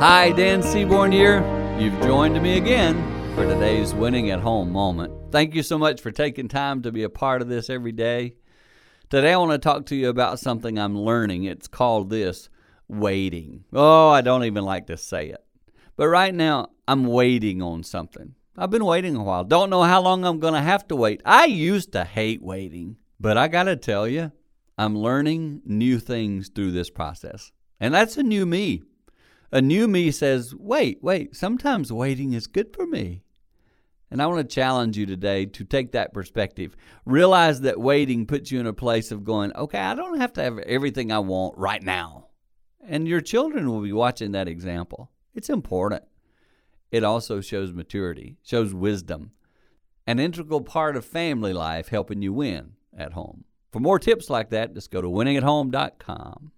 [0.00, 1.42] Hi, Dan Seaborn here.
[1.78, 2.94] You've joined me again
[3.34, 5.12] for today's winning at home moment.
[5.32, 8.34] Thank you so much for taking time to be a part of this every day.
[9.10, 11.44] Today, I want to talk to you about something I'm learning.
[11.44, 12.48] It's called this
[12.88, 13.64] waiting.
[13.72, 15.44] Oh, I don't even like to say it.
[15.96, 18.34] But right now, I'm waiting on something.
[18.56, 19.44] I've been waiting a while.
[19.44, 21.22] Don't know how long I'm going to have to wait.
[21.24, 24.32] I used to hate waiting, but I got to tell you,
[24.78, 27.50] I'm learning new things through this process.
[27.80, 28.82] And that's a new me.
[29.50, 33.24] A new me says, wait, wait, sometimes waiting is good for me.
[34.08, 36.76] And I want to challenge you today to take that perspective.
[37.04, 40.42] Realize that waiting puts you in a place of going, okay, I don't have to
[40.42, 42.28] have everything I want right now.
[42.86, 45.10] And your children will be watching that example.
[45.34, 46.04] It's important.
[46.92, 49.32] It also shows maturity, shows wisdom,
[50.06, 53.44] an integral part of family life helping you win at home.
[53.70, 56.52] For more tips like that, just go to winningathome.com.